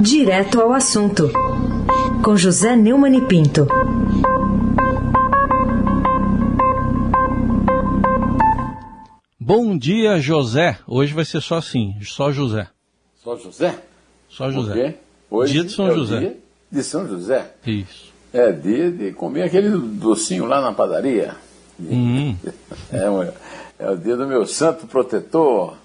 Direto 0.00 0.60
ao 0.60 0.72
assunto, 0.72 1.30
com 2.22 2.36
José 2.36 2.76
Neumann 2.76 3.16
e 3.16 3.20
Pinto. 3.26 3.66
Bom 9.40 9.76
dia, 9.76 10.20
José. 10.20 10.78
Hoje 10.86 11.12
vai 11.12 11.24
ser 11.24 11.40
só 11.40 11.56
assim, 11.56 11.96
só 12.02 12.30
José. 12.30 12.68
Só 13.22 13.36
José? 13.36 13.78
Só 14.28 14.50
José. 14.50 14.72
Por 14.72 14.82
quê? 14.82 14.94
Hoje 15.30 15.52
dia 15.54 15.64
de 15.64 15.72
São 15.72 15.88
é 15.88 15.90
o 15.90 15.94
José. 15.96 16.18
dia 16.20 16.36
de 16.70 16.82
São 16.84 17.08
José. 17.08 17.54
Isso. 17.66 18.12
É 18.32 18.52
dia 18.52 18.92
de 18.92 19.12
comer 19.12 19.42
aquele 19.42 19.70
docinho 19.70 20.46
lá 20.46 20.60
na 20.60 20.72
padaria. 20.72 21.34
Hum. 21.80 22.36
É, 22.92 23.84
é 23.84 23.90
o 23.90 23.96
dia 23.96 24.16
do 24.16 24.26
meu 24.26 24.46
santo 24.46 24.86
protetor. 24.86 25.76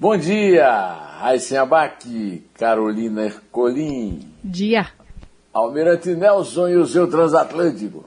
Bom 0.00 0.16
dia, 0.16 1.07
Raíssen 1.20 1.58
Abac, 1.58 2.48
Carolina 2.54 3.24
Ercolim, 3.24 4.20
Dia. 4.42 4.86
Almirante 5.52 6.14
Nelson 6.14 6.68
e 6.68 6.76
o 6.76 6.86
seu 6.86 7.10
transatlântico. 7.10 8.04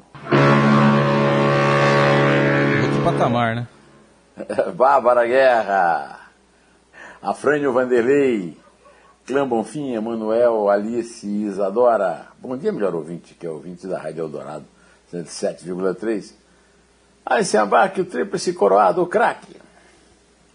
Outro 2.86 3.04
patamar, 3.04 3.56
né? 3.58 3.68
Bárbara 4.74 5.28
Guerra, 5.28 6.22
Afrânio 7.22 7.74
Vanderlei, 7.74 8.58
Clã 9.28 9.46
Bonfim, 9.46 9.94
Emanuel, 9.94 10.70
Alice 10.70 11.28
e 11.28 11.48
Isadora. 11.48 12.28
Bom 12.40 12.56
dia, 12.56 12.72
melhor 12.72 12.96
ouvinte, 12.96 13.34
que 13.34 13.46
é 13.46 13.50
ouvinte 13.50 13.88
da 13.88 14.00
Rádio 14.00 14.22
Eldorado, 14.22 14.64
107,3. 15.14 16.34
Aí 17.26 17.44
se 17.44 17.58
abaque 17.58 18.00
o 18.00 18.06
tríplice 18.06 18.54
coroado, 18.54 19.02
o 19.02 19.08
craque. 19.08 19.61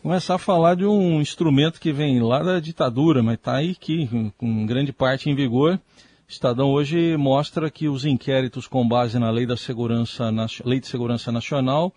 Começar 0.07 0.37
a 0.37 0.39
falar 0.39 0.77
de 0.77 0.87
um 0.87 1.21
instrumento 1.21 1.81
que 1.81 1.93
vem 1.93 2.23
lá 2.23 2.41
da 2.41 2.61
ditadura, 2.61 3.25
mas 3.25 3.35
está 3.35 3.57
aí 3.57 3.73
aqui, 3.73 4.09
com- 4.39 4.65
grande 4.65 4.93
parte 4.93 5.29
em 5.29 5.35
vigor. 5.35 5.81
Estadão 6.29 6.71
hoje 6.71 7.17
mostra 7.17 7.69
que 7.69 7.89
os 7.89 8.05
inquéritos 8.05 8.69
com 8.69 8.87
base 8.87 9.19
na 9.19 9.33
Lei, 9.33 9.47
da 9.47 9.57
Segurança, 9.57 10.31
Nation- 10.31 10.63
Lei 10.65 10.79
de 10.79 10.87
Segurança 10.87 11.33
Nacional 11.33 11.93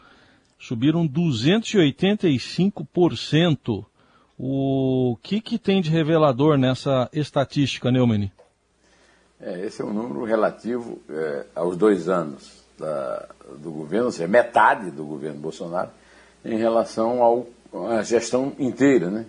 subiram 0.58 1.06
285%. 1.08 3.86
O 4.40 5.16
que, 5.22 5.40
que 5.40 5.60
tem 5.60 5.80
de 5.80 5.92
revelador 5.92 6.58
nessa 6.58 7.08
estatística, 7.14 7.92
Neumann? 7.92 8.32
É, 9.40 9.68
esse 9.68 9.84
é 9.84 9.86
um 9.86 9.94
número 9.94 10.24
relativo 10.26 11.00
é, 11.12 11.46
aos 11.54 11.78
dois 11.78 12.10
anos 12.10 12.64
da- 12.76 13.28
do 13.62 13.70
governo, 13.70 14.08
ou 14.08 14.12
seja, 14.12 14.28
metade 14.28 14.90
do 14.90 15.06
governo 15.06 15.40
Bolsonaro, 15.40 15.92
em 16.44 16.58
relação 16.58 17.22
ao- 17.22 17.46
à 17.74 18.02
gestão 18.04 18.54
inteira 18.60 19.10
né, 19.10 19.26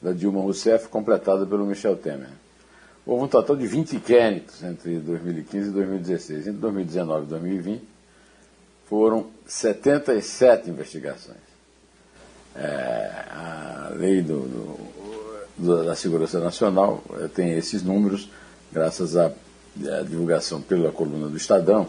da 0.00 0.12
Dilma 0.12 0.40
Rousseff, 0.40 0.88
completada 0.88 1.44
pelo 1.46 1.66
Michel 1.66 1.96
Temer. 1.96 2.28
Houve 3.06 3.24
um 3.24 3.28
total 3.28 3.56
de 3.56 3.66
20 3.66 3.96
inquéritos 3.96 4.62
entre 4.62 4.98
2015 4.98 5.68
e 5.68 5.72
2016. 5.72 6.46
Entre 6.48 6.60
2019 6.60 7.24
e 7.24 7.28
2020 7.28 7.82
foram 8.88 9.26
77 9.46 10.70
investigações. 10.70 11.38
É, 12.54 13.10
a 13.30 13.92
lei 13.96 14.20
do- 14.22 14.78
do- 15.56 15.84
da 15.84 15.94
Segurança 15.94 16.40
Nacional 16.40 17.02
eh, 17.20 17.28
tem 17.28 17.52
esses 17.52 17.82
números, 17.82 18.28
graças 18.72 19.16
à, 19.16 19.26
à 19.26 20.02
divulgação 20.02 20.60
pela 20.60 20.90
coluna 20.90 21.28
do 21.28 21.36
Estadão, 21.36 21.86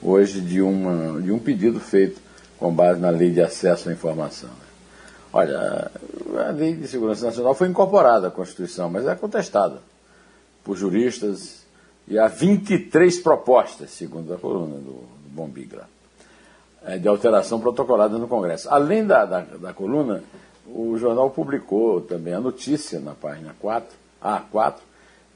hoje 0.00 0.40
de, 0.40 0.60
uma, 0.62 1.20
de 1.20 1.32
um 1.32 1.38
pedido 1.38 1.80
feito 1.80 2.20
com 2.58 2.72
base 2.72 3.00
na 3.00 3.10
Lei 3.10 3.30
de 3.30 3.40
Acesso 3.40 3.88
à 3.88 3.92
Informação. 3.92 4.50
Olha, 5.36 5.90
a 6.46 6.52
Lei 6.52 6.76
de 6.76 6.86
Segurança 6.86 7.26
Nacional 7.26 7.56
foi 7.56 7.66
incorporada 7.66 8.28
à 8.28 8.30
Constituição, 8.30 8.88
mas 8.88 9.04
é 9.04 9.16
contestada 9.16 9.82
por 10.62 10.76
juristas 10.76 11.64
e 12.06 12.16
há 12.16 12.28
23 12.28 13.18
propostas, 13.18 13.90
segundo 13.90 14.32
a 14.32 14.38
coluna 14.38 14.76
do, 14.76 14.92
do 14.92 15.28
Bombigla 15.30 15.88
eh, 16.84 16.98
de 16.98 17.08
alteração 17.08 17.58
protocolada 17.58 18.16
no 18.16 18.28
Congresso. 18.28 18.70
Além 18.70 19.04
da, 19.04 19.24
da, 19.24 19.40
da 19.40 19.72
coluna, 19.72 20.22
o 20.68 20.96
jornal 20.96 21.28
publicou 21.30 22.00
também 22.00 22.32
a 22.32 22.38
notícia 22.38 23.00
na 23.00 23.14
página 23.14 23.56
4, 23.58 23.92
A4, 24.22 24.74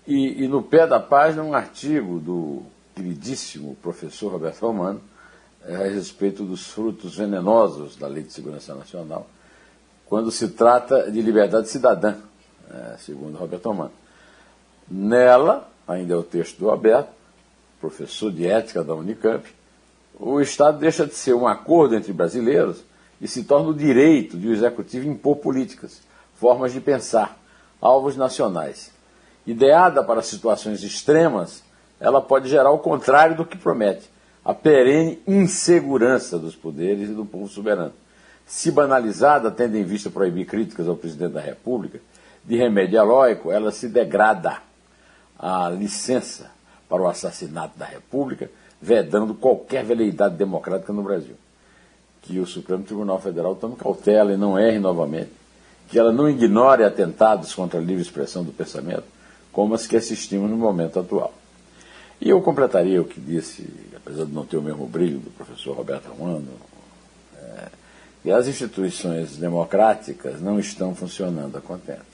e, 0.06 0.44
e 0.44 0.46
no 0.46 0.62
pé 0.62 0.86
da 0.86 1.00
página 1.00 1.42
um 1.42 1.54
artigo 1.54 2.20
do 2.20 2.62
queridíssimo 2.94 3.76
professor 3.82 4.30
Roberto 4.30 4.60
Romano 4.60 5.00
eh, 5.64 5.74
a 5.74 5.88
respeito 5.88 6.44
dos 6.44 6.68
frutos 6.68 7.16
venenosos 7.16 7.96
da 7.96 8.06
Lei 8.06 8.22
de 8.22 8.32
Segurança 8.32 8.76
Nacional, 8.76 9.26
quando 10.08 10.30
se 10.30 10.48
trata 10.48 11.10
de 11.10 11.20
liberdade 11.20 11.68
cidadã, 11.68 12.14
eh, 12.70 12.96
segundo 12.98 13.36
Roberto 13.36 13.66
Romano. 13.66 13.92
Nela, 14.90 15.68
ainda 15.86 16.14
é 16.14 16.16
o 16.16 16.22
texto 16.22 16.58
do 16.58 16.70
Alberto, 16.70 17.10
professor 17.78 18.32
de 18.32 18.46
ética 18.46 18.82
da 18.82 18.94
Unicamp, 18.94 19.44
o 20.18 20.40
Estado 20.40 20.78
deixa 20.78 21.06
de 21.06 21.14
ser 21.14 21.34
um 21.34 21.46
acordo 21.46 21.94
entre 21.94 22.12
brasileiros 22.12 22.82
e 23.20 23.28
se 23.28 23.44
torna 23.44 23.68
o 23.68 23.74
direito 23.74 24.36
de 24.36 24.48
o 24.48 24.52
executivo 24.52 25.06
impor 25.06 25.36
políticas, 25.36 26.00
formas 26.34 26.72
de 26.72 26.80
pensar, 26.80 27.38
alvos 27.80 28.16
nacionais. 28.16 28.90
Ideada 29.46 30.02
para 30.02 30.22
situações 30.22 30.82
extremas, 30.82 31.62
ela 32.00 32.20
pode 32.20 32.48
gerar 32.48 32.70
o 32.70 32.78
contrário 32.78 33.36
do 33.36 33.44
que 33.44 33.56
promete, 33.56 34.10
a 34.44 34.54
perene 34.54 35.22
insegurança 35.26 36.38
dos 36.38 36.56
poderes 36.56 37.10
e 37.10 37.14
do 37.14 37.24
povo 37.24 37.48
soberano. 37.48 37.92
Se 38.48 38.70
banalizada, 38.70 39.50
tendo 39.50 39.76
em 39.76 39.84
vista 39.84 40.08
proibir 40.08 40.46
críticas 40.46 40.88
ao 40.88 40.96
presidente 40.96 41.34
da 41.34 41.40
República, 41.40 42.00
de 42.42 42.56
remédio 42.56 42.98
heróico, 42.98 43.52
ela 43.52 43.70
se 43.70 43.88
degrada 43.88 44.56
a 45.38 45.68
licença 45.68 46.50
para 46.88 47.02
o 47.02 47.06
assassinato 47.06 47.78
da 47.78 47.84
República, 47.84 48.50
vedando 48.80 49.34
qualquer 49.34 49.84
veleidade 49.84 50.36
democrática 50.36 50.94
no 50.94 51.02
Brasil. 51.02 51.34
Que 52.22 52.38
o 52.40 52.46
Supremo 52.46 52.84
Tribunal 52.84 53.20
Federal 53.20 53.54
tome 53.54 53.76
cautela 53.76 54.32
e 54.32 54.38
não 54.38 54.58
erre 54.58 54.78
novamente. 54.78 55.30
Que 55.88 55.98
ela 55.98 56.10
não 56.10 56.26
ignore 56.26 56.84
atentados 56.84 57.54
contra 57.54 57.78
a 57.78 57.82
livre 57.82 58.02
expressão 58.02 58.42
do 58.42 58.52
pensamento, 58.52 59.04
como 59.52 59.74
as 59.74 59.86
que 59.86 59.96
assistimos 59.96 60.48
no 60.48 60.56
momento 60.56 60.98
atual. 60.98 61.34
E 62.18 62.30
eu 62.30 62.40
completaria 62.40 63.00
o 63.00 63.04
que 63.04 63.20
disse, 63.20 63.68
apesar 63.94 64.24
de 64.24 64.32
não 64.32 64.46
ter 64.46 64.56
o 64.56 64.62
mesmo 64.62 64.86
brilho 64.86 65.18
do 65.18 65.30
professor 65.30 65.76
Roberto 65.76 66.08
Armando, 66.08 66.48
que 68.28 68.32
as 68.32 68.46
instituições 68.46 69.38
democráticas 69.38 70.38
não 70.38 70.60
estão 70.60 70.94
funcionando 70.94 71.56
a 71.56 71.62
contento 71.62 72.04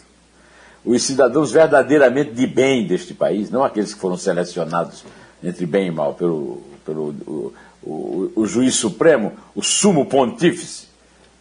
os 0.84 1.02
cidadãos 1.02 1.50
verdadeiramente 1.50 2.30
de 2.30 2.46
bem 2.46 2.86
deste 2.86 3.12
país, 3.14 3.50
não 3.50 3.64
aqueles 3.64 3.92
que 3.92 3.98
foram 3.98 4.16
selecionados 4.16 5.04
entre 5.42 5.66
bem 5.66 5.88
e 5.88 5.90
mal 5.90 6.14
pelo, 6.14 6.62
pelo 6.84 7.08
o, 7.26 7.54
o, 7.82 8.32
o 8.36 8.46
juiz 8.46 8.76
supremo, 8.76 9.32
o 9.56 9.62
sumo 9.62 10.06
pontífice 10.06 10.86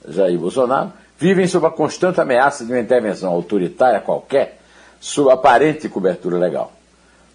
Jair 0.08 0.40
Bolsonaro, 0.40 0.92
vivem 1.20 1.46
sob 1.46 1.68
a 1.68 1.70
constante 1.70 2.20
ameaça 2.20 2.66
de 2.66 2.72
uma 2.72 2.80
intervenção 2.80 3.30
autoritária 3.32 4.00
qualquer, 4.00 4.60
sob 5.00 5.30
aparente 5.32 5.88
cobertura 5.88 6.38
legal. 6.40 6.74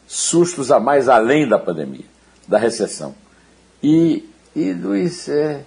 Sustos 0.08 0.72
a 0.72 0.80
mais 0.80 1.08
além 1.08 1.46
da 1.46 1.58
pandemia, 1.58 2.06
da 2.48 2.58
recessão 2.58 3.14
e, 3.82 4.28
e 4.56 4.72
dos, 4.74 5.28
é, 5.28 5.62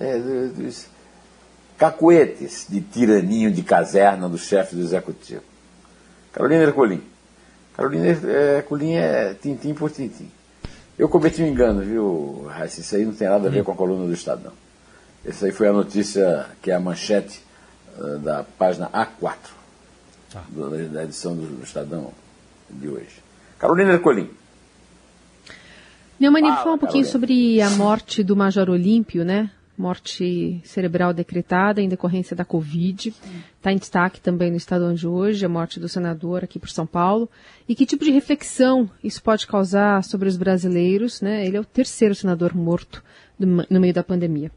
é, 0.00 0.18
do- 0.18 0.48
dos 0.54 0.93
cacuetes 1.78 2.66
de 2.68 2.80
tiraninho 2.80 3.50
de 3.50 3.62
caserna 3.62 4.28
do 4.28 4.38
chefe 4.38 4.74
do 4.76 4.82
executivo. 4.82 5.42
Carolina 6.32 6.62
Ercolim. 6.64 7.02
Carolina 7.76 8.06
Ercolim 8.08 8.94
é 8.94 9.34
tintim 9.34 9.74
por 9.74 9.90
tintim. 9.90 10.30
Eu 10.98 11.08
cometi 11.08 11.42
um 11.42 11.46
engano, 11.48 11.80
viu, 11.82 12.46
Raíssa? 12.48 12.80
Isso 12.80 12.94
aí 12.94 13.04
não 13.04 13.12
tem 13.14 13.28
nada 13.28 13.48
a 13.48 13.50
ver 13.50 13.64
com 13.64 13.72
a 13.72 13.74
coluna 13.74 14.06
do 14.06 14.12
Estadão. 14.12 14.52
Essa 15.24 15.46
aí 15.46 15.52
foi 15.52 15.66
a 15.68 15.72
notícia 15.72 16.46
que 16.62 16.70
é 16.70 16.74
a 16.74 16.80
manchete 16.80 17.40
eh, 17.98 18.18
da 18.18 18.44
página 18.44 18.88
A4 18.90 19.34
do- 20.50 20.88
da 20.90 21.02
edição 21.04 21.34
do, 21.34 21.42
do 21.46 21.64
Estadão 21.64 22.12
de 22.70 22.88
hoje. 22.88 23.22
Carolina 23.58 23.92
Ercolim. 23.92 24.30
Neumann, 26.20 26.42
Fala, 26.44 26.56
fala 26.62 26.74
um 26.74 26.78
pouquinho 26.78 27.04
Carolina. 27.04 27.10
sobre 27.12 27.60
a 27.60 27.70
morte 27.70 28.22
do 28.22 28.36
Major 28.36 28.70
Olímpio, 28.70 29.24
né? 29.24 29.50
Morte 29.76 30.60
cerebral 30.64 31.12
decretada 31.12 31.82
em 31.82 31.88
decorrência 31.88 32.36
da 32.36 32.44
Covid. 32.44 33.12
Está 33.56 33.72
em 33.72 33.76
destaque 33.76 34.20
também 34.20 34.50
no 34.50 34.56
Estadão 34.56 34.94
de 34.94 35.06
hoje, 35.06 35.44
a 35.44 35.48
morte 35.48 35.80
do 35.80 35.88
senador 35.88 36.44
aqui 36.44 36.60
por 36.60 36.70
São 36.70 36.86
Paulo. 36.86 37.28
E 37.68 37.74
que 37.74 37.84
tipo 37.84 38.04
de 38.04 38.12
reflexão 38.12 38.88
isso 39.02 39.20
pode 39.20 39.46
causar 39.48 40.04
sobre 40.04 40.28
os 40.28 40.36
brasileiros, 40.36 41.20
né? 41.20 41.44
Ele 41.44 41.56
é 41.56 41.60
o 41.60 41.64
terceiro 41.64 42.14
senador 42.14 42.54
morto 42.54 43.02
do- 43.36 43.66
no 43.68 43.80
meio 43.80 43.92
da 43.92 44.04
pandemia. 44.04 44.52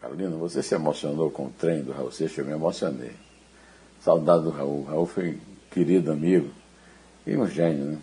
Carolina, 0.00 0.36
você 0.36 0.62
se 0.62 0.74
emocionou 0.74 1.30
com 1.30 1.46
o 1.46 1.50
trem 1.50 1.82
do 1.82 1.92
Raul 1.92 2.10
Seixas, 2.10 2.38
eu 2.38 2.44
me 2.44 2.52
emocionei. 2.52 3.12
Saudade 4.00 4.44
do 4.44 4.50
Raul. 4.50 4.84
Raul 4.84 5.06
foi 5.06 5.38
querido 5.70 6.10
amigo 6.12 6.50
e 7.26 7.36
um 7.36 7.46
gênio, 7.48 7.84
né? 7.84 7.98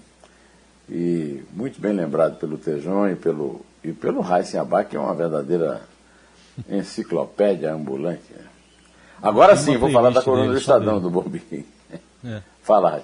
E 0.89 1.43
muito 1.53 1.79
bem 1.79 1.93
lembrado 1.93 2.37
pelo 2.39 2.57
Tejon 2.57 3.09
e 3.09 3.15
pelo, 3.15 3.63
e 3.83 3.93
pelo 3.93 4.21
Abac, 4.21 4.89
que 4.89 4.97
é 4.97 4.99
uma 4.99 5.13
verdadeira 5.13 5.81
enciclopédia 6.69 7.73
ambulante. 7.73 8.23
né? 8.31 8.45
Agora 9.21 9.55
sim, 9.55 9.77
vou 9.77 9.91
falar 9.91 10.09
da 10.11 10.21
coluna 10.21 10.51
do 10.51 10.57
Estadão, 10.57 10.99
do 10.99 11.09
Bombim. 11.09 11.65
É. 12.23 12.41
Falar. 12.61 13.01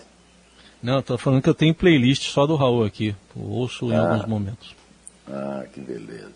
Não, 0.82 1.00
estou 1.00 1.18
falando 1.18 1.42
que 1.42 1.50
eu 1.50 1.54
tenho 1.54 1.74
playlist 1.74 2.30
só 2.30 2.46
do 2.46 2.56
Raul 2.56 2.84
aqui. 2.84 3.16
ouço 3.36 3.92
em 3.92 3.96
ah. 3.96 4.02
alguns 4.02 4.28
momentos. 4.28 4.76
Ah, 5.28 5.64
que 5.74 5.80
beleza. 5.80 6.32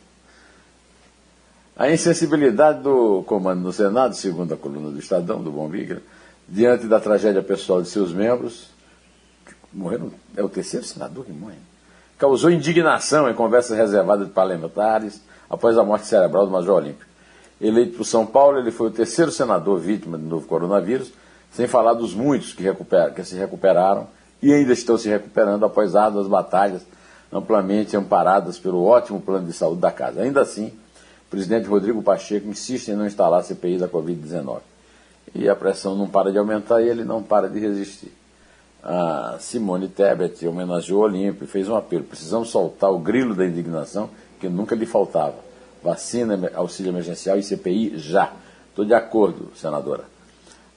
A 1.76 1.90
insensibilidade 1.90 2.82
do 2.82 3.24
comando 3.24 3.62
no 3.62 3.72
Senado, 3.72 4.16
segundo 4.16 4.54
a 4.54 4.58
coluna 4.58 4.92
do 4.92 5.00
Estadão, 5.00 5.42
do 5.42 5.52
Bombigra, 5.52 6.02
diante 6.48 6.88
da 6.88 7.00
tragédia 7.00 7.42
pessoal 7.42 7.82
de 7.82 7.88
seus 7.88 8.12
membros, 8.12 8.70
morreram, 9.72 10.12
é 10.36 10.44
o 10.44 10.50
terceiro 10.50 10.86
senador 10.86 11.26
que 11.26 11.32
morre, 11.32 11.56
causou 12.20 12.52
indignação 12.52 13.30
em 13.30 13.34
conversas 13.34 13.78
reservadas 13.78 14.28
de 14.28 14.34
parlamentares 14.34 15.22
após 15.50 15.78
a 15.78 15.84
morte 15.84 16.06
cerebral 16.06 16.46
do 16.46 16.52
Major 16.52 16.76
Olímpio. 16.76 17.08
Eleito 17.62 17.98
por 17.98 18.06
São 18.06 18.26
Paulo, 18.26 18.60
ele 18.60 18.72
foi 18.72 18.88
o 18.88 18.92
terceiro 18.92 19.32
senador 19.32 19.80
vítima 19.80 20.18
do 20.18 20.26
novo 20.26 20.46
coronavírus, 20.46 21.12
sem 21.52 21.66
falar 21.66 21.94
dos 21.94 22.14
muitos 22.14 22.54
que, 22.54 22.64
que 23.16 23.24
se 23.24 23.36
recuperaram 23.36 24.08
e 24.42 24.54
ainda 24.54 24.74
estão 24.74 24.98
se 24.98 25.10
recuperando 25.10 25.66
após 25.66 25.96
árduas 25.96 26.28
batalhas 26.28 26.86
amplamente 27.32 27.96
amparadas 27.96 28.60
pelo 28.60 28.84
ótimo 28.84 29.22
plano 29.22 29.48
de 29.48 29.54
saúde 29.54 29.82
da 29.82 29.92
casa. 29.92 30.22
Ainda 30.22 30.42
assim, 30.42 30.68
o 30.68 31.30
presidente 31.30 31.68
Rodrigo 31.68 32.04
Pacheco 32.04 32.48
insiste 32.48 32.90
em 32.90 32.96
não 32.96 33.06
instalar 33.06 33.40
a 33.40 33.44
CPI 33.44 33.78
da 33.78 33.88
Covid-19. 33.88 34.60
E 35.34 35.48
a 35.48 35.56
pressão 35.56 35.96
não 35.96 36.08
para 36.08 36.32
de 36.32 36.38
aumentar 36.38 36.82
e 36.82 36.90
ele 36.90 37.04
não 37.04 37.24
para 37.24 37.50
de 37.50 37.60
resistir. 37.60 38.12
A 38.84 39.38
Simone 39.40 39.90
Tebet 39.90 40.48
homenageou 40.48 41.02
o 41.02 41.04
Olímpio 41.04 41.44
e 41.44 41.48
fez 41.48 41.68
um 41.68 41.76
apelo. 41.76 42.04
Precisamos 42.04 42.50
soltar 42.50 42.92
o 42.92 43.00
grilo 43.00 43.36
da 43.36 43.46
indignação 43.46 44.10
que 44.40 44.48
nunca 44.48 44.76
lhe 44.76 44.86
faltava. 44.86 45.36
Vacina, 45.84 46.52
auxílio 46.56 46.92
emergencial 46.92 47.38
e 47.38 47.44
CPI 47.44 47.98
já. 47.98 48.32
Estou 48.70 48.86
de 48.86 48.94
acordo, 48.94 49.52
senadora. 49.56 50.06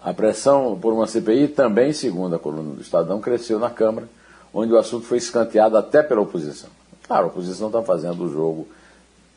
A 0.03 0.13
pressão 0.13 0.77
por 0.81 0.93
uma 0.93 1.07
CPI 1.07 1.49
também, 1.49 1.93
segundo 1.93 2.35
a 2.35 2.39
coluna 2.39 2.75
do 2.75 2.81
Estadão, 2.81 3.21
cresceu 3.21 3.59
na 3.59 3.71
Câmara, 3.71 4.09
onde 4.53 4.73
o 4.73 4.79
assunto 4.79 5.07
foi 5.07 5.19
escanteado 5.19 5.77
até 5.77 6.03
pela 6.03 6.21
oposição. 6.21 6.71
Claro, 7.07 7.27
a 7.27 7.29
oposição 7.29 7.69
está 7.69 7.83
fazendo 7.83 8.25
o 8.25 8.33
jogo 8.33 8.67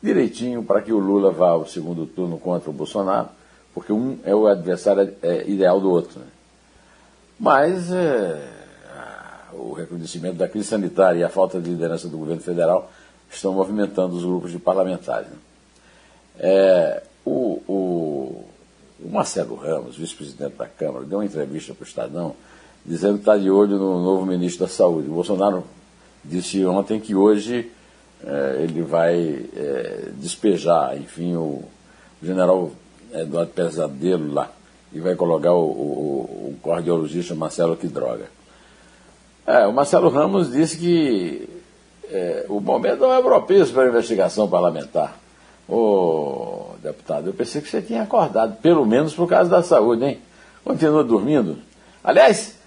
direitinho 0.02 0.62
para 0.62 0.82
que 0.82 0.92
o 0.92 0.98
Lula 0.98 1.30
vá 1.30 1.50
ao 1.50 1.66
segundo 1.66 2.04
turno 2.04 2.38
contra 2.38 2.68
o 2.68 2.72
Bolsonaro, 2.72 3.28
porque 3.72 3.92
um 3.92 4.18
é 4.24 4.34
o 4.34 4.46
adversário 4.46 5.14
é, 5.22 5.48
ideal 5.48 5.80
do 5.80 5.90
outro. 5.90 6.18
Né? 6.18 6.26
Mas 7.38 7.92
é, 7.92 8.55
o 9.58 9.72
recrudescimento 9.72 10.36
da 10.36 10.48
crise 10.48 10.68
sanitária 10.68 11.20
e 11.20 11.24
a 11.24 11.28
falta 11.28 11.60
de 11.60 11.70
liderança 11.70 12.08
do 12.08 12.18
governo 12.18 12.42
federal 12.42 12.90
estão 13.30 13.52
movimentando 13.52 14.16
os 14.16 14.24
grupos 14.24 14.52
de 14.52 14.58
parlamentares. 14.58 15.28
Né? 15.28 15.36
É, 16.38 17.02
o, 17.24 17.62
o, 17.66 18.44
o, 19.00 19.08
Marcelo 19.10 19.56
Ramos, 19.56 19.96
vice-presidente 19.96 20.54
da 20.56 20.66
Câmara, 20.66 21.04
deu 21.04 21.18
uma 21.18 21.24
entrevista 21.24 21.74
para 21.74 21.84
o 21.84 21.86
Estadão 21.86 22.34
dizendo 22.84 23.14
que 23.14 23.20
está 23.20 23.36
de 23.36 23.50
olho 23.50 23.78
no 23.78 24.02
novo 24.02 24.24
ministro 24.24 24.66
da 24.66 24.72
Saúde. 24.72 25.08
O 25.08 25.14
Bolsonaro 25.14 25.64
disse 26.24 26.64
ontem 26.64 27.00
que 27.00 27.14
hoje 27.14 27.70
é, 28.24 28.60
ele 28.62 28.82
vai 28.82 29.46
é, 29.56 30.10
despejar, 30.16 30.96
enfim, 30.96 31.34
o, 31.34 31.64
general 32.22 32.70
Eduardo 33.12 33.52
Pesadelo 33.52 34.32
lá 34.32 34.50
e 34.92 35.00
vai 35.00 35.14
colocar 35.14 35.52
o, 35.52 35.64
o, 35.64 36.54
o 36.62 36.68
cardiologista 36.68 37.34
Marcelo 37.34 37.76
Quidroga. 37.76 38.28
É, 39.46 39.64
o 39.66 39.72
Marcelo 39.72 40.08
Ramos 40.08 40.50
disse 40.50 40.76
que 40.76 41.48
é, 42.10 42.46
o 42.48 42.60
momento 42.60 43.00
não 43.00 43.14
é 43.14 43.22
propício 43.22 43.72
para 43.72 43.88
investigação 43.88 44.48
parlamentar. 44.48 45.16
Ô, 45.68 46.70
deputado, 46.82 47.28
eu 47.28 47.32
pensei 47.34 47.62
que 47.62 47.68
você 47.68 47.80
tinha 47.80 48.02
acordado, 48.02 48.56
pelo 48.56 48.84
menos 48.84 49.14
por 49.14 49.28
causa 49.28 49.48
da 49.48 49.62
saúde, 49.62 50.04
hein? 50.04 50.20
Continua 50.64 51.04
dormindo. 51.04 51.58
Aliás, 52.02 52.58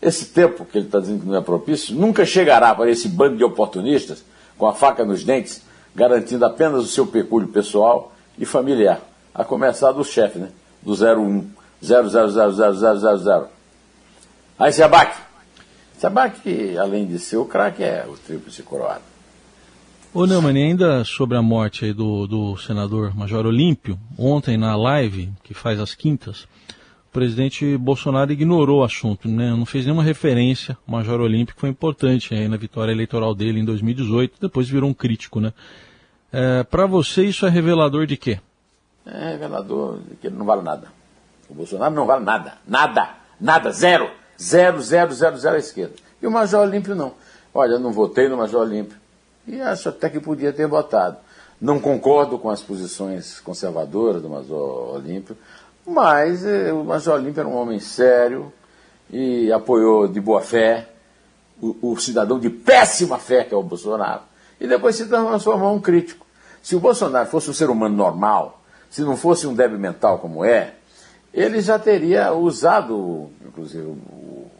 esse 0.00 0.26
tempo 0.26 0.64
que 0.66 0.76
ele 0.76 0.86
está 0.86 1.00
dizendo 1.00 1.20
que 1.20 1.26
não 1.26 1.36
é 1.36 1.40
propício 1.40 1.94
nunca 1.94 2.26
chegará 2.26 2.74
para 2.74 2.90
esse 2.90 3.08
bando 3.08 3.36
de 3.36 3.44
oportunistas 3.44 4.22
com 4.58 4.66
a 4.66 4.74
faca 4.74 5.04
nos 5.04 5.24
dentes, 5.24 5.62
garantindo 5.94 6.44
apenas 6.44 6.82
o 6.84 6.86
seu 6.86 7.06
pecúlio 7.06 7.48
pessoal 7.48 8.12
e 8.38 8.44
familiar, 8.44 9.00
a 9.34 9.42
começar 9.42 9.92
do 9.92 10.04
chefe, 10.04 10.38
né? 10.38 10.50
Do 10.82 10.92
01, 10.92 11.46
000000. 11.82 13.48
Aí 14.58 14.72
se 14.72 14.82
abate. 14.82 15.25
Se 15.98 16.06
abate, 16.06 16.76
além 16.78 17.06
de 17.06 17.18
ser 17.18 17.38
o 17.38 17.44
craque, 17.44 17.82
é 17.82 18.06
o 18.06 18.16
tríplice 18.16 18.62
coroado. 18.62 19.02
Ô 20.12 20.26
Neumann, 20.26 20.56
ainda 20.56 21.04
sobre 21.04 21.36
a 21.36 21.42
morte 21.42 21.84
aí 21.84 21.92
do, 21.92 22.26
do 22.26 22.56
senador 22.56 23.14
Major 23.14 23.46
Olímpio, 23.46 23.98
ontem 24.18 24.56
na 24.56 24.76
live, 24.76 25.30
que 25.42 25.52
faz 25.52 25.78
as 25.80 25.94
quintas, 25.94 26.46
presidente 27.16 27.78
Bolsonaro 27.78 28.30
ignorou 28.30 28.80
o 28.80 28.84
assunto, 28.84 29.26
né? 29.26 29.48
não 29.50 29.64
fez 29.64 29.86
nenhuma 29.86 30.02
referência 30.02 30.76
ao 30.86 30.92
Major 30.92 31.18
Olímpico, 31.18 31.58
foi 31.58 31.70
importante 31.70 32.34
aí 32.34 32.46
na 32.46 32.58
vitória 32.58 32.92
eleitoral 32.92 33.34
dele 33.34 33.58
em 33.58 33.64
2018, 33.64 34.38
depois 34.38 34.68
virou 34.68 34.90
um 34.90 34.92
crítico. 34.92 35.40
Né? 35.40 35.50
É, 36.30 36.62
Para 36.62 36.84
você, 36.84 37.24
isso 37.24 37.46
é 37.46 37.48
revelador 37.48 38.06
de 38.06 38.18
quê? 38.18 38.38
É 39.06 39.30
revelador 39.30 39.98
de 40.00 40.16
que 40.16 40.26
ele 40.26 40.36
não 40.36 40.44
vale 40.44 40.60
nada. 40.60 40.88
O 41.48 41.54
Bolsonaro 41.54 41.94
não 41.94 42.04
vale 42.04 42.22
nada. 42.22 42.58
Nada. 42.66 43.14
Nada. 43.40 43.70
Zero. 43.70 44.10
Zero, 44.40 44.80
zero, 44.82 45.12
zero, 45.12 45.36
zero 45.36 45.56
à 45.56 45.58
esquerda. 45.58 45.94
E 46.20 46.26
o 46.26 46.30
Major 46.30 46.62
Olímpio 46.62 46.94
não. 46.94 47.12
Olha, 47.54 47.72
eu 47.72 47.80
não 47.80 47.92
votei 47.92 48.28
no 48.28 48.36
Major 48.36 48.62
Olímpio. 48.62 48.98
E 49.46 49.60
acho 49.60 49.88
até 49.88 50.10
que 50.10 50.20
podia 50.20 50.52
ter 50.52 50.66
votado. 50.66 51.16
Não 51.60 51.80
concordo 51.80 52.38
com 52.38 52.50
as 52.50 52.60
posições 52.60 53.40
conservadoras 53.40 54.20
do 54.20 54.28
Major 54.28 54.94
Olímpio. 54.96 55.36
Mas 55.86 56.44
eh, 56.44 56.72
o 56.72 56.84
Major 56.84 57.14
Olímpio 57.14 57.40
era 57.40 57.48
um 57.48 57.56
homem 57.56 57.78
sério 57.78 58.52
e 59.10 59.50
apoiou 59.52 60.08
de 60.08 60.20
boa 60.20 60.42
fé 60.42 60.88
o, 61.62 61.92
o, 61.92 61.96
cidadão 61.96 62.38
de 62.38 62.50
péssima 62.50 63.18
fé 63.18 63.44
que 63.44 63.54
é 63.54 63.56
o 63.56 63.62
Bolsonaro. 63.62 64.22
E 64.60 64.66
depois 64.66 64.96
se 64.96 65.06
transformou 65.06 65.74
um 65.74 65.80
crítico. 65.80 66.26
Se 66.62 66.74
o 66.74 66.80
Bolsonaro 66.80 67.28
fosse 67.28 67.48
um 67.48 67.54
ser 67.54 67.70
humano 67.70 67.96
normal, 67.96 68.62
se 68.90 69.02
não 69.02 69.16
fosse 69.16 69.46
um 69.46 69.54
débil 69.54 69.78
mental 69.78 70.18
como 70.18 70.44
é, 70.44 70.74
ele 71.36 71.60
já 71.60 71.78
teria 71.78 72.32
usado, 72.32 73.30
inclusive, 73.46 73.84
o, 73.84 74.50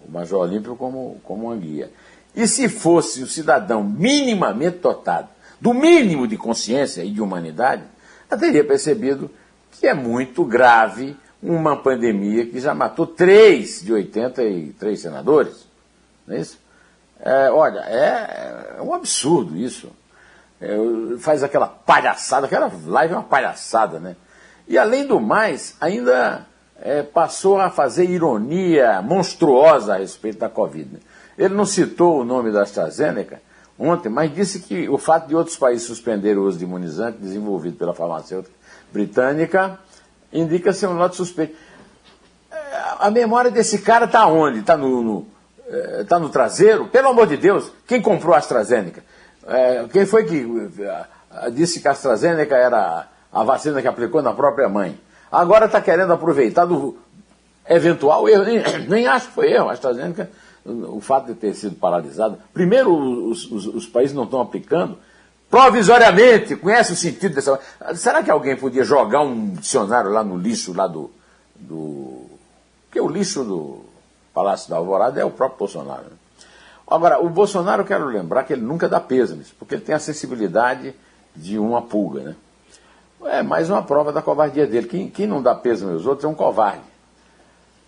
o 0.00 0.10
Major 0.10 0.40
Olímpio 0.40 0.74
como, 0.74 1.20
como 1.22 1.46
uma 1.46 1.56
guia. 1.56 1.92
E 2.34 2.48
se 2.48 2.68
fosse 2.68 3.22
um 3.22 3.26
cidadão 3.26 3.84
minimamente 3.84 4.78
dotado 4.78 5.28
do 5.60 5.72
mínimo 5.72 6.26
de 6.26 6.36
consciência 6.36 7.04
e 7.04 7.10
de 7.12 7.22
humanidade, 7.22 7.84
já 8.28 8.36
teria 8.36 8.64
percebido 8.64 9.30
que 9.70 9.86
é 9.86 9.94
muito 9.94 10.44
grave 10.44 11.16
uma 11.40 11.76
pandemia 11.76 12.46
que 12.46 12.58
já 12.58 12.74
matou 12.74 13.06
três 13.06 13.80
de 13.80 13.92
83 13.92 14.98
senadores. 14.98 15.66
Não 16.26 16.34
é 16.34 16.40
isso? 16.40 16.58
É, 17.20 17.50
olha, 17.50 17.80
é, 17.80 18.76
é, 18.78 18.82
um 18.82 18.92
absurdo 18.92 19.56
isso. 19.56 19.88
É, 20.60 20.76
faz 21.18 21.44
aquela 21.44 21.68
palhaçada, 21.68 22.46
aquela 22.46 22.72
live 22.86 23.14
é 23.14 23.16
uma 23.16 23.22
palhaçada, 23.22 24.00
né? 24.00 24.16
E 24.66 24.78
além 24.78 25.06
do 25.06 25.20
mais, 25.20 25.76
ainda 25.80 26.46
é, 26.80 27.02
passou 27.02 27.58
a 27.58 27.70
fazer 27.70 28.04
ironia 28.04 29.02
monstruosa 29.02 29.94
a 29.94 29.98
respeito 29.98 30.38
da 30.38 30.48
Covid. 30.48 30.98
Ele 31.36 31.54
não 31.54 31.66
citou 31.66 32.20
o 32.20 32.24
nome 32.24 32.50
da 32.50 32.62
AstraZeneca 32.62 33.40
ontem, 33.78 34.08
mas 34.08 34.32
disse 34.32 34.60
que 34.60 34.88
o 34.88 34.96
fato 34.96 35.26
de 35.26 35.34
outros 35.34 35.56
países 35.56 35.86
suspenderem 35.86 36.38
o 36.38 36.44
uso 36.44 36.58
de 36.58 36.64
imunizante 36.64 37.18
desenvolvido 37.18 37.76
pela 37.76 37.92
farmacêutica 37.92 38.54
britânica 38.92 39.78
indica 40.32 40.72
ser 40.72 40.86
um 40.86 40.96
lote 40.96 41.16
suspeito. 41.16 41.56
É, 42.50 42.56
a 43.00 43.10
memória 43.10 43.50
desse 43.50 43.78
cara 43.78 44.04
está 44.04 44.26
onde? 44.26 44.60
Está 44.60 44.76
no, 44.76 45.02
no, 45.02 45.26
é, 45.68 46.04
tá 46.04 46.18
no 46.18 46.28
traseiro? 46.28 46.86
Pelo 46.88 47.08
amor 47.08 47.26
de 47.26 47.36
Deus, 47.36 47.70
quem 47.86 48.00
comprou 48.00 48.34
a 48.34 48.38
AstraZeneca? 48.38 49.02
É, 49.46 49.86
quem 49.92 50.06
foi 50.06 50.24
que 50.24 50.46
disse 51.52 51.80
que 51.80 51.88
a 51.88 51.90
AstraZeneca 51.90 52.56
era 52.56 53.08
a 53.34 53.42
vacina 53.42 53.82
que 53.82 53.88
aplicou 53.88 54.22
na 54.22 54.32
própria 54.32 54.68
mãe? 54.68 54.98
Agora 55.30 55.66
está 55.66 55.80
querendo 55.80 56.12
aproveitar 56.12 56.64
do 56.64 56.96
eventual 57.68 58.28
erro. 58.28 58.44
Nem, 58.44 58.62
nem 58.88 59.06
acho 59.06 59.26
que 59.28 59.34
foi 59.34 59.52
erro. 59.52 59.68
A 59.68 59.72
AstraZeneca, 59.72 60.30
o 60.64 61.00
fato 61.00 61.26
de 61.26 61.34
ter 61.34 61.54
sido 61.54 61.74
paralisado. 61.74 62.38
Primeiro, 62.52 62.94
os, 63.28 63.50
os, 63.50 63.66
os 63.66 63.86
países 63.86 64.14
não 64.14 64.24
estão 64.24 64.40
aplicando 64.40 64.96
provisoriamente, 65.50 66.56
conhece 66.56 66.92
o 66.92 66.96
sentido 66.96 67.34
dessa. 67.34 67.58
Será 67.94 68.22
que 68.22 68.30
alguém 68.30 68.56
podia 68.56 68.84
jogar 68.84 69.20
um 69.20 69.50
dicionário 69.50 70.10
lá 70.10 70.24
no 70.24 70.36
lixo 70.36 70.72
lá 70.72 70.86
do. 70.86 71.10
do... 71.54 72.26
Porque 72.86 73.00
o 73.00 73.08
lixo 73.08 73.44
do 73.44 73.84
Palácio 74.32 74.70
da 74.70 74.76
Alvorada 74.76 75.20
é 75.20 75.24
o 75.24 75.30
próprio 75.30 75.58
Bolsonaro. 75.58 76.04
Né? 76.04 76.16
Agora, 76.86 77.20
o 77.20 77.28
Bolsonaro, 77.28 77.82
eu 77.82 77.86
quero 77.86 78.06
lembrar 78.06 78.44
que 78.44 78.52
ele 78.52 78.62
nunca 78.62 78.88
dá 78.88 79.02
nisso, 79.08 79.54
porque 79.58 79.74
ele 79.74 79.82
tem 79.82 79.94
a 79.94 79.98
sensibilidade 79.98 80.94
de 81.34 81.58
uma 81.58 81.82
pulga, 81.82 82.20
né? 82.20 82.36
É 83.26 83.42
mais 83.42 83.70
uma 83.70 83.82
prova 83.82 84.12
da 84.12 84.22
covardia 84.22 84.66
dele. 84.66 84.86
Quem, 84.86 85.08
quem 85.08 85.26
não 85.26 85.42
dá 85.42 85.54
peso 85.54 85.86
nos 85.86 86.06
outros 86.06 86.24
é 86.24 86.28
um 86.28 86.34
covarde. 86.34 86.82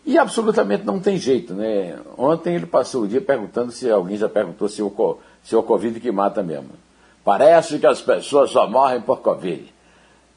E 0.05 0.17
absolutamente 0.17 0.85
não 0.85 1.01
tem 1.01 1.19
jeito, 1.19 1.53
né? 1.53 1.99
Ontem 2.17 2.55
ele 2.55 2.67
passou 2.67 3.03
o 3.03 3.09
dia 3.09 3.21
perguntando 3.21 3.73
se 3.73 3.91
alguém 3.91 4.17
já 4.17 4.29
perguntou 4.29 4.69
se 4.69 4.81
o, 4.81 5.19
se 5.43 5.55
é 5.55 5.59
o 5.59 5.63
Covid 5.63 5.99
que 5.99 6.13
mata 6.13 6.43
mesmo. 6.43 6.71
Parece 7.25 7.79
que 7.79 7.87
as 7.87 8.01
pessoas 8.01 8.51
só 8.51 8.69
morrem 8.69 9.01
por 9.01 9.21
Covid. 9.21 9.75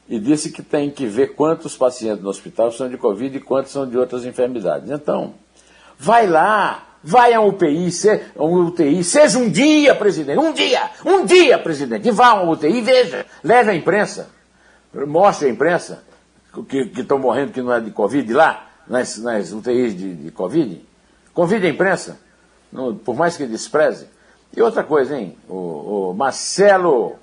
e 0.08 0.18
disse 0.18 0.50
que 0.50 0.60
tem 0.60 0.90
que 0.90 1.06
ver 1.06 1.36
quantos 1.36 1.76
pacientes 1.76 2.20
no 2.20 2.30
hospital 2.30 2.72
são 2.72 2.88
de 2.88 2.96
Covid 2.96 3.36
e 3.36 3.40
quantos 3.40 3.70
são 3.70 3.88
de 3.88 3.96
outras 3.96 4.24
enfermidades. 4.24 4.90
Então, 4.90 5.34
vai 5.96 6.26
lá, 6.26 6.96
vai 7.02 7.32
a 7.32 7.40
UPI, 7.40 7.92
se, 7.92 8.20
a 8.36 8.42
UTI, 8.42 9.04
seja 9.04 9.38
um 9.38 9.48
dia 9.48 9.94
presidente, 9.94 10.40
um 10.40 10.52
dia, 10.52 10.90
um 11.06 11.24
dia 11.24 11.56
presidente, 11.60 12.08
e 12.08 12.10
vá 12.10 12.30
a 12.30 12.42
uma 12.42 12.52
UTI 12.52 12.80
veja, 12.80 13.24
leve 13.44 13.70
a 13.70 13.74
imprensa, 13.74 14.28
mostre 15.06 15.48
a 15.48 15.50
imprensa 15.50 16.02
que 16.68 17.00
estão 17.00 17.18
morrendo 17.18 17.52
que 17.52 17.62
não 17.62 17.72
é 17.72 17.80
de 17.80 17.90
Covid 17.90 18.32
lá, 18.32 18.66
nas, 18.86 19.18
nas 19.18 19.52
UTIs 19.52 19.96
de, 19.96 20.14
de 20.14 20.30
Covid, 20.32 20.84
convide 21.32 21.66
a 21.66 21.70
imprensa, 21.70 22.18
por 23.04 23.14
mais 23.14 23.36
que 23.36 23.46
despreze. 23.46 24.08
E 24.54 24.60
outra 24.60 24.82
coisa, 24.82 25.16
hein, 25.16 25.36
o, 25.48 26.10
o 26.10 26.14
Marcelo, 26.14 27.14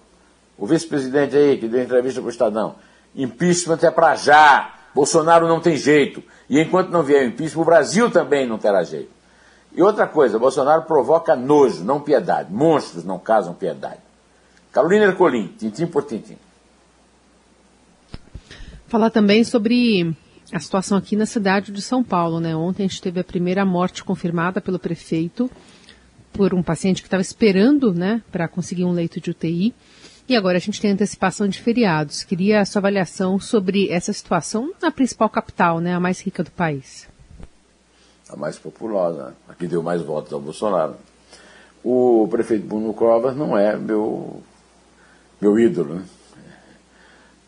o 0.58 0.66
vice-presidente 0.66 1.36
aí, 1.36 1.58
que 1.58 1.68
deu 1.68 1.84
entrevista 1.84 2.22
para 2.22 2.28
o 2.28 2.32
Estadão, 2.32 2.76
impeachment 3.14 3.80
é 3.82 3.92
para 3.92 4.16
já, 4.16 4.74
Bolsonaro 4.96 5.48
não 5.48 5.60
tem 5.60 5.76
jeito, 5.76 6.24
e 6.50 6.62
enquanto 6.62 6.90
não 6.90 7.04
vier 7.04 7.24
o 7.24 7.28
impeachment, 7.28 7.62
o 7.62 7.66
Brasil 7.66 8.10
também 8.10 8.48
não 8.48 8.58
terá 8.58 8.82
jeito. 8.84 9.18
E 9.74 9.82
outra 9.84 10.08
coisa, 10.08 10.40
Bolsonaro 10.40 10.84
provoca 10.84 11.36
nojo, 11.36 11.84
não 11.84 12.00
piedade. 12.00 12.52
Monstros 12.52 13.04
não 13.04 13.20
casam 13.20 13.54
piedade. 13.54 14.00
Carolina 14.72 15.06
Ercolim, 15.06 15.50
tintim 15.50 15.86
por 15.86 16.04
tintim. 16.04 16.38
Falar 18.88 19.10
também 19.10 19.44
sobre 19.44 20.16
a 20.54 20.60
situação 20.60 20.98
aqui 20.98 21.18
na 21.18 21.26
cidade 21.26 21.74
de 21.74 21.82
São 21.82 22.02
Paulo, 22.02 22.40
né? 22.40 22.56
Ontem 22.56 22.86
a 22.86 22.88
gente 22.88 23.02
teve 23.02 23.20
a 23.20 23.24
primeira 23.24 23.66
morte 23.66 24.02
confirmada 24.02 24.62
pelo 24.62 24.80
prefeito 24.80 25.52
por 26.32 26.54
um 26.54 26.64
paciente 26.64 27.02
que 27.02 27.08
estava 27.08 27.22
esperando, 27.22 27.94
né, 27.94 28.22
para 28.32 28.48
conseguir 28.48 28.86
um 28.86 28.92
leito 28.92 29.20
de 29.20 29.32
UTI. 29.32 29.74
E 30.30 30.36
agora 30.36 30.58
a 30.58 30.62
gente 30.62 30.80
tem 30.80 30.92
antecipação 30.92 31.48
de 31.48 31.60
feriados. 31.60 32.24
Queria 32.24 32.62
a 32.62 32.66
sua 32.66 32.80
avaliação 32.80 33.40
sobre 33.40 33.90
essa 33.90 34.14
situação 34.14 34.72
na 34.82 34.92
principal 34.92 35.30
capital, 35.30 35.80
né, 35.80 35.94
a 35.94 36.00
mais 36.00 36.22
rica 36.22 36.44
do 36.44 36.52
país. 36.52 37.10
A 38.30 38.38
mais 38.38 38.58
populosa, 38.58 39.36
a 39.50 39.54
que 39.54 39.68
deu 39.68 39.84
mais 39.84 40.02
votos 40.02 40.32
ao 40.32 40.40
Bolsonaro. 40.40 40.96
O 41.84 42.28
prefeito 42.30 42.66
Bruno 42.66 42.94
Covas 42.94 43.36
não 43.36 43.58
é 43.58 43.76
meu, 43.76 44.42
meu 45.42 45.60
ídolo, 45.60 45.96
né? 45.96 46.06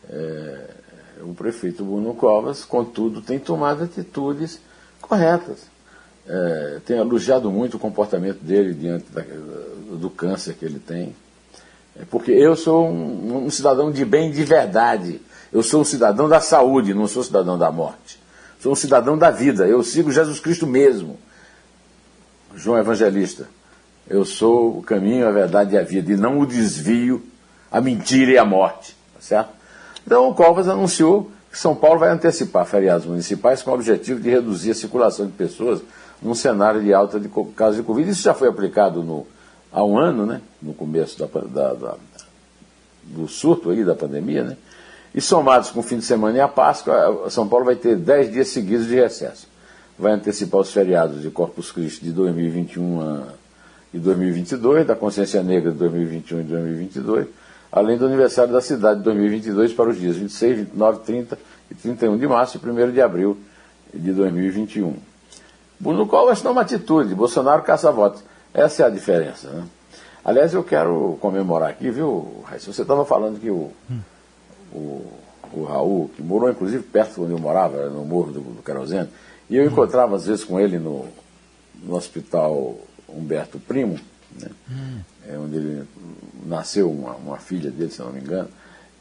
É, 0.08 0.69
o 1.22 1.34
prefeito 1.34 1.84
Bruno 1.84 2.14
Covas, 2.14 2.64
contudo, 2.64 3.20
tem 3.20 3.38
tomado 3.38 3.84
atitudes 3.84 4.60
corretas. 5.00 5.68
É, 6.26 6.80
tem 6.84 6.96
elogiado 6.98 7.50
muito 7.50 7.76
o 7.76 7.80
comportamento 7.80 8.38
dele 8.38 8.74
diante 8.74 9.06
da, 9.10 9.22
do 9.96 10.10
câncer 10.10 10.54
que 10.54 10.64
ele 10.64 10.78
tem. 10.78 11.14
É 11.98 12.04
porque 12.08 12.30
eu 12.30 12.54
sou 12.54 12.88
um, 12.88 13.46
um, 13.46 13.50
cidadão 13.50 13.90
de 13.90 14.04
bem 14.04 14.30
de 14.30 14.44
verdade. 14.44 15.20
Eu 15.52 15.62
sou 15.62 15.80
um 15.80 15.84
cidadão 15.84 16.28
da 16.28 16.40
saúde, 16.40 16.94
não 16.94 17.08
sou 17.08 17.24
cidadão 17.24 17.58
da 17.58 17.70
morte. 17.70 18.18
Sou 18.60 18.72
um 18.72 18.76
cidadão 18.76 19.18
da 19.18 19.30
vida. 19.30 19.66
Eu 19.66 19.82
sigo 19.82 20.12
Jesus 20.12 20.38
Cristo 20.38 20.66
mesmo. 20.66 21.18
João 22.54 22.78
Evangelista. 22.78 23.48
Eu 24.08 24.24
sou 24.24 24.78
o 24.78 24.82
caminho, 24.82 25.26
a 25.26 25.30
verdade 25.30 25.74
e 25.74 25.78
a 25.78 25.82
vida, 25.82 26.12
e 26.12 26.16
não 26.16 26.40
o 26.40 26.46
desvio, 26.46 27.22
a 27.70 27.80
mentira 27.80 28.32
e 28.32 28.38
a 28.38 28.44
morte. 28.44 28.96
Tá 29.14 29.20
certo? 29.20 29.59
Então 30.10 30.28
o 30.28 30.34
Covas 30.34 30.66
anunciou 30.66 31.30
que 31.52 31.56
São 31.56 31.72
Paulo 31.72 32.00
vai 32.00 32.10
antecipar 32.10 32.66
feriados 32.66 33.06
municipais 33.06 33.62
com 33.62 33.70
o 33.70 33.74
objetivo 33.74 34.18
de 34.18 34.28
reduzir 34.28 34.72
a 34.72 34.74
circulação 34.74 35.24
de 35.24 35.30
pessoas 35.30 35.80
num 36.20 36.34
cenário 36.34 36.82
de 36.82 36.92
alta 36.92 37.20
de 37.20 37.30
casos 37.54 37.76
de 37.76 37.84
Covid. 37.84 38.10
Isso 38.10 38.22
já 38.22 38.34
foi 38.34 38.48
aplicado 38.48 39.04
no, 39.04 39.24
há 39.70 39.84
um 39.84 39.96
ano, 39.96 40.26
né? 40.26 40.40
no 40.60 40.74
começo 40.74 41.16
da, 41.16 41.26
da, 41.26 41.74
da, 41.74 41.94
do 43.04 43.28
surto 43.28 43.70
aí 43.70 43.84
da 43.84 43.94
pandemia, 43.94 44.42
né? 44.42 44.56
e 45.14 45.20
somados 45.20 45.70
com 45.70 45.78
o 45.78 45.82
fim 45.84 45.98
de 45.98 46.04
semana 46.04 46.38
e 46.38 46.40
a 46.40 46.48
Páscoa, 46.48 47.30
São 47.30 47.46
Paulo 47.46 47.66
vai 47.66 47.76
ter 47.76 47.94
10 47.94 48.32
dias 48.32 48.48
seguidos 48.48 48.88
de 48.88 48.96
recesso. 48.96 49.46
Vai 49.96 50.10
antecipar 50.10 50.60
os 50.60 50.72
feriados 50.72 51.22
de 51.22 51.30
Corpus 51.30 51.70
Christi 51.70 52.06
de 52.06 52.10
2021 52.10 53.00
a, 53.00 53.22
e 53.94 53.98
2022, 54.00 54.88
da 54.88 54.96
Consciência 54.96 55.40
Negra 55.40 55.70
de 55.70 55.78
2021 55.78 56.40
e 56.40 56.42
2022, 56.42 57.28
além 57.70 57.96
do 57.96 58.06
aniversário 58.06 58.52
da 58.52 58.60
cidade 58.60 58.98
de 58.98 59.04
2022 59.04 59.72
para 59.72 59.90
os 59.90 59.98
dias 59.98 60.16
26, 60.16 60.58
29, 60.58 60.98
30 61.00 61.38
e 61.70 61.74
31 61.74 62.18
de 62.18 62.26
março 62.26 62.60
e 62.62 62.68
1 62.68 62.92
de 62.92 63.00
abril 63.00 63.38
de 63.92 64.12
2021. 64.12 64.96
No 65.80 66.06
qual 66.06 66.26
vai 66.26 66.36
é 66.36 66.48
uma 66.48 66.60
atitude, 66.60 67.14
Bolsonaro 67.14 67.62
caça 67.62 67.90
votos. 67.90 68.22
Essa 68.52 68.82
é 68.82 68.86
a 68.86 68.90
diferença. 68.90 69.48
Né? 69.48 69.64
Aliás, 70.24 70.52
eu 70.52 70.62
quero 70.62 71.16
comemorar 71.20 71.70
aqui, 71.70 71.90
viu, 71.90 72.42
Raíssa? 72.44 72.72
Você 72.72 72.82
estava 72.82 73.04
falando 73.04 73.40
que 73.40 73.50
o, 73.50 73.72
hum. 73.90 74.00
o, 74.72 75.12
o, 75.52 75.64
Raul, 75.64 76.10
que 76.14 76.22
morou 76.22 76.50
inclusive 76.50 76.82
perto 76.82 77.14
de 77.14 77.20
onde 77.20 77.32
eu 77.32 77.38
morava, 77.38 77.88
no 77.88 78.04
Morro 78.04 78.32
do, 78.32 78.40
do 78.40 78.62
Querosene, 78.62 79.08
e 79.48 79.56
eu 79.56 79.64
hum. 79.64 79.68
encontrava 79.68 80.16
às 80.16 80.26
vezes 80.26 80.44
com 80.44 80.60
ele 80.60 80.78
no, 80.78 81.06
no 81.82 81.94
hospital 81.94 82.76
Humberto 83.08 83.58
Primo, 83.58 83.98
né? 84.38 84.48
Hum. 84.70 85.00
É 85.26 85.38
onde 85.38 85.56
ele 85.56 85.88
nasceu 86.50 86.90
uma, 86.90 87.12
uma 87.14 87.36
filha 87.38 87.70
dele, 87.70 87.90
se 87.90 88.00
não 88.00 88.12
me 88.12 88.20
engano, 88.20 88.48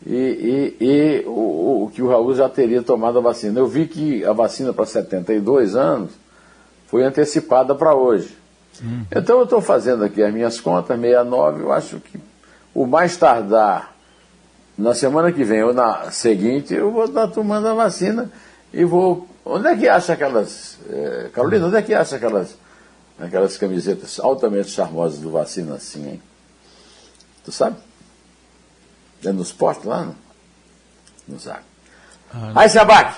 e, 0.05 0.75
e, 0.79 0.85
e 0.85 1.23
o, 1.25 1.83
o, 1.83 1.91
que 1.93 2.01
o 2.01 2.07
Raul 2.07 2.33
já 2.33 2.47
teria 2.47 2.81
tomado 2.81 3.17
a 3.17 3.21
vacina. 3.21 3.59
Eu 3.59 3.67
vi 3.67 3.85
que 3.85 4.23
a 4.23 4.31
vacina 4.31 4.71
para 4.71 4.85
72 4.85 5.75
anos 5.75 6.11
foi 6.87 7.03
antecipada 7.03 7.75
para 7.75 7.93
hoje. 7.93 8.37
Hum. 8.81 9.03
Então 9.11 9.39
eu 9.39 9.43
estou 9.43 9.59
fazendo 9.59 10.05
aqui 10.05 10.23
as 10.23 10.33
minhas 10.33 10.61
contas, 10.61 10.97
69, 10.97 11.63
eu 11.63 11.73
acho 11.73 11.99
que 11.99 12.19
o 12.73 12.85
mais 12.85 13.17
tardar 13.17 13.93
na 14.77 14.93
semana 14.93 15.33
que 15.33 15.43
vem 15.43 15.63
ou 15.63 15.73
na 15.73 16.09
seguinte, 16.11 16.73
eu 16.73 16.91
vou 16.91 17.03
estar 17.03 17.27
tomando 17.27 17.67
a 17.67 17.73
vacina 17.73 18.31
e 18.71 18.85
vou. 18.85 19.27
Onde 19.43 19.67
é 19.67 19.75
que 19.75 19.87
acha 19.89 20.13
aquelas. 20.13 20.77
Eh, 20.89 21.29
Carolina, 21.33 21.65
onde 21.65 21.75
é 21.75 21.81
que 21.81 21.93
acha 21.93 22.15
aquelas, 22.15 22.55
aquelas 23.19 23.57
camisetas 23.57 24.19
altamente 24.19 24.69
charmosas 24.69 25.19
do 25.19 25.31
vacina 25.31 25.75
assim, 25.75 26.11
hein? 26.11 26.21
Tu 27.49 27.53
sabe? 27.53 27.77
É 29.25 29.31
nos 29.31 29.51
postos 29.51 29.87
lá? 29.87 30.05
Não, 30.05 30.15
não 31.27 31.39
sabe. 31.39 31.61
Ah, 32.31 32.51
Aí, 32.53 32.69
Sabac, 32.69 33.17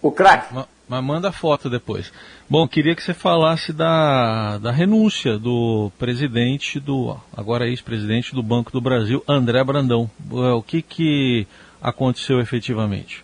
o 0.00 0.10
craque. 0.10 0.54
Mas, 0.54 0.64
mas 0.88 1.04
manda 1.04 1.30
foto 1.30 1.68
depois. 1.68 2.10
Bom, 2.48 2.66
queria 2.66 2.96
que 2.96 3.02
você 3.02 3.12
falasse 3.12 3.74
da, 3.74 4.56
da 4.56 4.72
renúncia 4.72 5.38
do 5.38 5.92
presidente 5.98 6.80
do, 6.80 7.18
agora 7.36 7.68
ex-presidente 7.68 8.34
do 8.34 8.42
Banco 8.42 8.72
do 8.72 8.80
Brasil, 8.80 9.22
André 9.28 9.62
Brandão. 9.62 10.10
O 10.30 10.62
que, 10.62 10.80
que 10.80 11.46
aconteceu 11.78 12.40
efetivamente? 12.40 13.22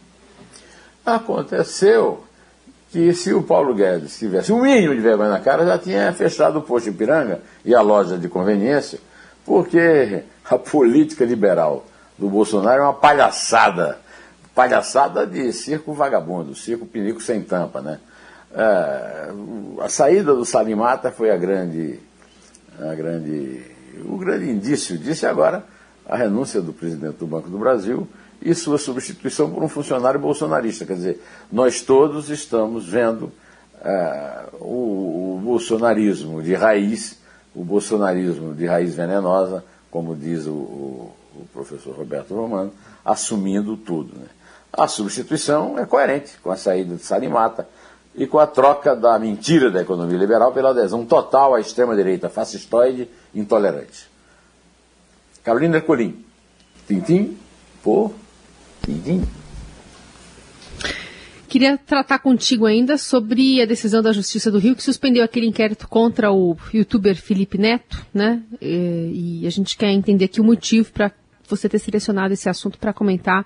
Aconteceu 1.06 2.26
que 2.90 3.14
se 3.14 3.32
o 3.32 3.42
Paulo 3.42 3.74
Guedes 3.74 4.18
tivesse 4.18 4.52
um 4.52 4.60
mínimo 4.60 4.94
de 4.94 5.00
vergonha 5.00 5.30
na 5.30 5.40
cara, 5.40 5.64
já 5.64 5.78
tinha 5.78 6.12
fechado 6.12 6.58
o 6.58 6.62
posto 6.62 6.90
Ipiranga 6.90 7.40
e 7.64 7.74
a 7.74 7.80
loja 7.80 8.18
de 8.18 8.28
conveniência, 8.28 9.00
porque 9.46 10.24
a 10.48 10.58
política 10.58 11.24
liberal 11.24 11.84
do 12.18 12.28
Bolsonaro 12.28 12.80
é 12.80 12.84
uma 12.84 12.94
palhaçada. 12.94 13.98
Palhaçada 14.54 15.26
de 15.26 15.52
circo 15.52 15.94
vagabundo, 15.94 16.54
circo 16.54 16.84
pinico 16.84 17.22
sem 17.22 17.42
tampa, 17.42 17.80
né? 17.80 17.98
É, 18.54 19.30
a 19.80 19.88
saída 19.88 20.34
do 20.34 20.44
Salimata 20.44 21.10
foi 21.10 21.30
a 21.30 21.36
grande, 21.38 21.98
a 22.78 22.94
grande, 22.94 23.62
o 24.04 24.18
grande 24.18 24.50
indício 24.50 24.98
disso, 24.98 25.24
e 25.24 25.28
agora 25.28 25.64
a 26.06 26.16
renúncia 26.16 26.60
do 26.60 26.72
presidente 26.72 27.16
do 27.16 27.26
Banco 27.26 27.48
do 27.48 27.58
Brasil 27.58 28.06
e 28.42 28.54
sua 28.54 28.76
substituição 28.76 29.50
por 29.50 29.62
um 29.62 29.68
funcionário 29.68 30.20
bolsonarista. 30.20 30.84
Quer 30.84 30.94
dizer, 30.94 31.22
nós 31.50 31.80
todos 31.80 32.28
estamos 32.28 32.86
vendo 32.86 33.32
é, 33.82 34.44
o, 34.60 35.36
o 35.36 35.40
bolsonarismo 35.42 36.42
de 36.42 36.54
raiz, 36.54 37.18
o 37.54 37.64
bolsonarismo 37.64 38.54
de 38.54 38.66
raiz 38.66 38.94
venenosa, 38.94 39.64
como 39.92 40.16
diz 40.16 40.46
o, 40.46 40.52
o, 40.52 41.12
o 41.36 41.46
professor 41.52 41.94
Roberto 41.94 42.34
Romano, 42.34 42.72
assumindo 43.04 43.76
tudo. 43.76 44.18
Né? 44.18 44.26
A 44.72 44.88
substituição 44.88 45.78
é 45.78 45.84
coerente 45.84 46.32
com 46.42 46.50
a 46.50 46.56
saída 46.56 46.96
de 46.96 47.02
Salimata 47.02 47.68
e 48.14 48.26
com 48.26 48.38
a 48.38 48.46
troca 48.46 48.96
da 48.96 49.18
mentira 49.18 49.70
da 49.70 49.82
economia 49.82 50.16
liberal 50.16 50.50
pela 50.52 50.70
adesão 50.70 51.04
total 51.04 51.54
à 51.54 51.60
extrema-direita 51.60 52.30
fascistoide 52.30 53.08
intolerante. 53.34 54.10
Carolina 55.44 55.76
Ercolim, 55.76 56.24
tintim 56.88 57.36
por 57.82 58.12
tintim. 58.82 59.22
Queria 61.52 61.76
tratar 61.76 62.18
contigo 62.20 62.64
ainda 62.64 62.96
sobre 62.96 63.60
a 63.60 63.66
decisão 63.66 64.00
da 64.00 64.10
Justiça 64.10 64.50
do 64.50 64.56
Rio 64.58 64.74
que 64.74 64.82
suspendeu 64.82 65.22
aquele 65.22 65.44
inquérito 65.44 65.86
contra 65.86 66.32
o 66.32 66.56
youtuber 66.72 67.14
Felipe 67.14 67.58
Neto, 67.58 68.06
né? 68.14 68.42
E, 68.58 69.44
a 69.46 69.50
gente 69.50 69.76
quer 69.76 69.90
entender 69.90 70.24
aqui 70.24 70.40
o 70.40 70.44
motivo 70.44 70.90
para 70.90 71.12
você 71.46 71.68
ter 71.68 71.78
selecionado 71.78 72.32
esse 72.32 72.48
assunto 72.48 72.78
para 72.78 72.94
comentar 72.94 73.44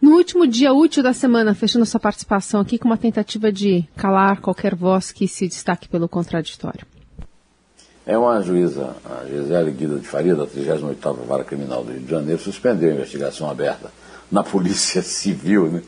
no 0.00 0.12
último 0.12 0.46
dia 0.46 0.72
útil 0.72 1.02
da 1.02 1.12
semana, 1.12 1.54
fechando 1.54 1.84
sua 1.84 2.00
participação 2.00 2.58
aqui 2.58 2.78
com 2.78 2.88
uma 2.88 2.96
tentativa 2.96 3.52
de 3.52 3.84
calar 3.94 4.40
qualquer 4.40 4.74
voz 4.74 5.12
que 5.12 5.28
se 5.28 5.46
destaque 5.46 5.90
pelo 5.90 6.08
contraditório. 6.08 6.86
É 8.06 8.16
uma 8.16 8.40
juíza, 8.40 8.96
a 9.04 9.26
Gisele 9.26 9.72
Guida 9.72 9.98
de 9.98 10.08
Faria, 10.08 10.34
da 10.34 10.46
38ª 10.46 11.26
Vara 11.26 11.44
Criminal 11.44 11.84
do 11.84 11.92
Rio 11.92 12.00
de 12.00 12.10
Janeiro, 12.10 12.40
suspendeu 12.40 12.88
a 12.90 12.94
investigação 12.94 13.50
aberta 13.50 13.92
na 14.32 14.42
Polícia 14.42 15.02
Civil, 15.02 15.70
né? 15.70 15.82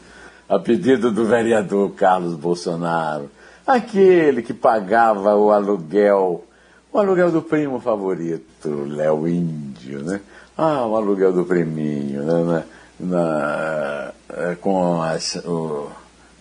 A 0.53 0.59
pedido 0.59 1.11
do 1.11 1.25
vereador 1.25 1.93
Carlos 1.93 2.35
Bolsonaro, 2.35 3.31
aquele 3.67 4.43
que 4.43 4.53
pagava 4.53 5.35
o 5.35 5.51
aluguel, 5.51 6.45
o 6.93 6.99
aluguel 6.99 7.31
do 7.33 7.41
primo 7.41 7.81
favorito, 7.81 8.85
Léo 8.87 9.27
Índio, 9.27 10.03
né? 10.03 10.21
Ah, 10.55 10.87
o 10.87 10.95
aluguel 10.95 11.33
do 11.33 11.47
priminho, 11.47 12.23
né? 12.23 12.65
Na, 13.01 13.17
na, 13.17 14.13
eh, 14.29 14.57
com 14.61 15.01
as, 15.01 15.37
o, 15.37 15.91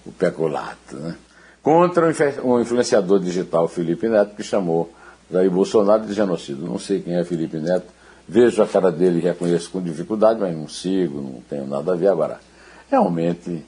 o 0.05 0.11
peculato, 0.11 0.97
né? 0.97 1.15
Contra 1.63 2.13
o 2.43 2.59
influenciador 2.59 3.17
digital 3.17 3.69
Felipe 3.69 4.09
Neto, 4.09 4.35
que 4.35 4.43
chamou 4.43 4.91
Jair 5.31 5.49
Bolsonaro 5.49 6.05
de 6.05 6.11
genocídio. 6.11 6.65
Não 6.65 6.77
sei 6.77 6.99
quem 6.99 7.15
é 7.15 7.23
Felipe 7.23 7.59
Neto, 7.59 7.87
vejo 8.27 8.61
a 8.61 8.67
cara 8.67 8.91
dele 8.91 9.19
e 9.19 9.21
reconheço 9.21 9.71
com 9.71 9.81
dificuldade, 9.81 10.37
mas 10.37 10.53
não 10.53 10.67
sigo, 10.67 11.21
não 11.21 11.41
tenho 11.49 11.65
nada 11.65 11.93
a 11.93 11.95
ver 11.95 12.09
agora. 12.09 12.41
Realmente, 12.89 13.63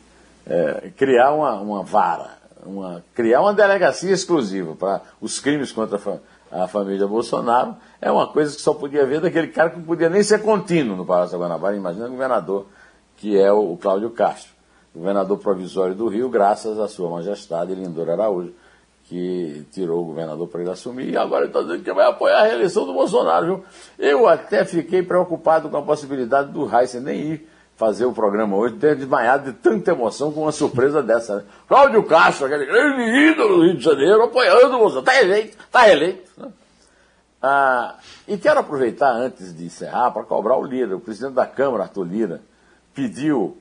é, 0.45 0.91
criar 0.95 1.33
uma, 1.33 1.59
uma 1.59 1.83
vara, 1.83 2.37
uma, 2.65 3.03
criar 3.13 3.41
uma 3.41 3.53
delegacia 3.53 4.11
exclusiva 4.11 4.75
para 4.75 5.01
os 5.21 5.39
crimes 5.39 5.71
contra 5.71 5.99
a, 6.51 6.63
a, 6.63 6.67
família 6.67 7.07
Bolsonaro 7.07 7.75
é 8.01 8.11
uma 8.11 8.27
coisa 8.27 8.55
que 8.55 8.61
só 8.61 8.73
podia 8.73 9.05
ver 9.05 9.21
daquele 9.21 9.47
cara 9.47 9.69
que 9.69 9.77
não 9.77 9.85
podia 9.85 10.09
nem 10.09 10.23
ser 10.23 10.41
contínuo 10.41 10.95
no 10.95 11.05
Palácio 11.05 11.37
da 11.37 11.43
Guanabara, 11.43 11.75
imagina 11.75 12.07
o 12.07 12.11
governador, 12.11 12.67
que 13.17 13.39
é 13.39 13.51
o, 13.51 13.73
o 13.73 13.77
Cláudio 13.77 14.09
Castro, 14.09 14.51
governador 14.93 15.37
provisório 15.39 15.95
do 15.95 16.07
Rio, 16.07 16.29
graças 16.29 16.79
à 16.79 16.87
sua 16.87 17.09
majestade 17.09 17.73
Lindor 17.73 18.09
Araújo, 18.09 18.53
que 19.05 19.65
tirou 19.71 20.01
o 20.01 20.05
governador 20.05 20.47
para 20.47 20.61
ele 20.61 20.71
assumir, 20.71 21.09
e 21.09 21.17
agora 21.17 21.45
está 21.45 21.61
dizendo 21.61 21.83
que 21.83 21.93
vai 21.93 22.07
apoiar 22.07 22.39
a 22.39 22.43
reeleição 22.43 22.85
do 22.85 22.93
Bolsonaro. 22.93 23.45
Viu? 23.45 23.63
Eu 23.99 24.27
até 24.27 24.63
fiquei 24.63 25.03
preocupado 25.03 25.69
com 25.69 25.77
a 25.77 25.81
possibilidade 25.81 26.51
do 26.51 26.69
Heisen 26.73 27.01
nem 27.01 27.19
ir 27.19 27.52
fazer 27.75 28.05
o 28.05 28.13
programa 28.13 28.55
hoje, 28.55 28.75
ter 28.75 28.95
desmaiado 28.95 29.51
de 29.51 29.57
tanta 29.57 29.91
emoção 29.91 30.31
com 30.31 30.41
uma 30.41 30.51
surpresa 30.51 31.01
dessa. 31.01 31.37
Né? 31.37 31.43
Cláudio 31.67 32.03
Castro, 32.03 32.45
aquele 32.45 32.65
grande 32.65 33.31
ídolo 33.31 33.57
do 33.57 33.63
Rio 33.65 33.77
de 33.77 33.83
Janeiro, 33.83 34.23
apoiando 34.23 34.77
Bolsonaro. 34.77 34.99
Está 34.99 35.21
eleito, 35.21 35.57
está 35.57 35.89
eleito. 35.89 36.31
Né? 36.37 36.51
Ah, 37.41 37.95
e 38.27 38.37
quero 38.37 38.59
aproveitar, 38.59 39.11
antes 39.11 39.55
de 39.55 39.65
encerrar, 39.65 40.11
para 40.11 40.23
cobrar 40.23 40.57
o 40.57 40.63
Lira. 40.63 40.95
O 40.95 40.99
presidente 40.99 41.33
da 41.33 41.45
Câmara, 41.45 41.83
Arthur 41.83 42.05
Lira, 42.05 42.41
pediu 42.93 43.57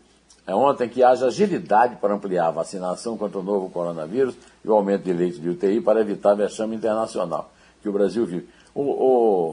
é, 0.47 0.55
ontem 0.55 0.89
que 0.89 1.03
haja 1.03 1.27
agilidade 1.27 1.97
para 1.97 2.15
ampliar 2.15 2.49
a 2.49 2.51
vacinação 2.51 3.17
contra 3.17 3.39
o 3.39 3.43
novo 3.43 3.71
coronavírus 3.71 4.35
e 4.65 4.69
o 4.69 4.73
aumento 4.73 5.05
de 5.05 5.13
leitos 5.13 5.41
de 5.41 5.49
UTI 5.49 5.81
para 5.81 6.01
evitar 6.01 6.33
a 6.33 6.35
vexame 6.35 6.77
internacional 6.77 7.51
que 7.81 7.89
o 7.89 7.93
Brasil 7.93 8.27
vive. 8.27 8.49
O, 8.75 8.83
o, 8.83 9.51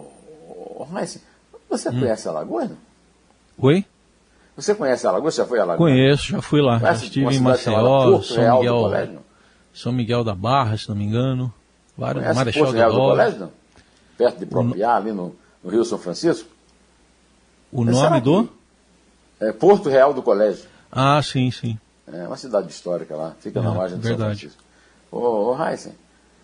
o 0.82 0.88
mas 0.92 1.24
você 1.70 1.90
hum. 1.90 2.00
conhece 2.00 2.28
Alagoas? 2.28 2.70
Não? 2.70 2.78
Oi? 3.58 3.86
Você 4.62 4.76
conhece 4.76 5.08
Alagoas? 5.08 5.36
Já 5.36 5.46
foi 5.46 5.60
a 5.60 5.64
Alagoas? 5.64 5.90
Conheço, 5.90 6.24
já 6.32 6.42
fui 6.42 6.62
lá. 6.62 6.80
Já 6.80 6.92
estive 6.94 7.34
em 7.34 7.40
Maceió, 7.40 8.22
São 8.22 8.60
Miguel, 8.60 9.22
São 9.74 9.92
Miguel 9.94 10.24
da 10.24 10.36
Barra, 10.36 10.78
se 10.78 10.90
não 10.90 10.96
me 10.96 11.06
engano. 11.06 11.54
Vários, 11.98 12.24
conhece 12.24 12.38
Marechal 12.38 12.64
Porto 12.64 12.76
Real 12.76 12.92
do 12.92 12.98
Colégio, 12.98 13.40
não? 13.40 13.52
Perto 14.18 14.40
de 14.40 14.46
Propiá, 14.46 14.96
ali 14.96 15.12
no, 15.14 15.36
no, 15.64 15.70
Rio 15.70 15.86
São 15.86 15.98
Francisco? 15.98 16.50
O 17.72 17.86
nome 17.86 18.20
do? 18.20 18.50
É 19.40 19.54
Porto 19.54 19.88
Real 19.88 20.14
do 20.14 20.22
Colégio. 20.22 20.66
Ah, 20.92 21.22
sim, 21.24 21.50
sim. 21.52 21.78
É 22.12 22.28
uma 22.28 22.36
cidade 22.36 22.70
histórica 22.70 23.16
lá, 23.16 23.34
fica 23.40 23.60
é, 23.60 23.64
na 23.64 23.72
margem 23.72 23.98
do 23.98 24.04
verdade. 24.04 24.40
São 24.42 24.50
Francisco. 24.50 24.64
Ô, 25.12 25.54
ô 25.54 25.64
Heisen, 25.64 25.94